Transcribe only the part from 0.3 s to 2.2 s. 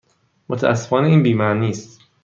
متاسفانه این بی معنی است.